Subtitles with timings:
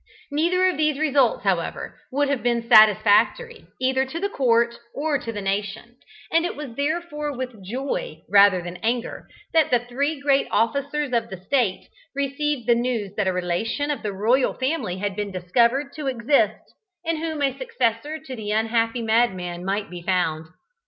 [0.31, 5.31] Neither of these results, however, would have been satisfactory, either to the court or to
[5.31, 5.95] the nation,
[6.31, 11.29] and it was therefore with joy rather than anger that the three great officers of
[11.43, 16.07] state received the news that a relation of the royal family had been discovered to
[16.07, 16.73] exist,
[17.03, 20.47] in whom a successor to the unhappy madman might be found.